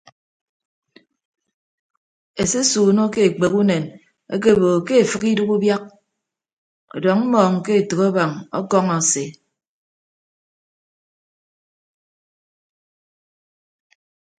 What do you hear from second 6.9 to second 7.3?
ọdọñ